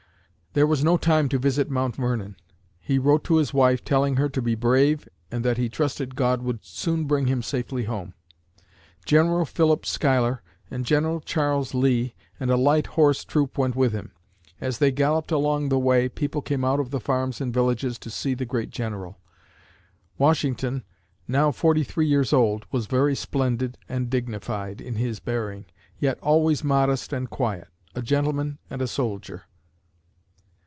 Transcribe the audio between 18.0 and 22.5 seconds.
see the great General. Washington, now forty three years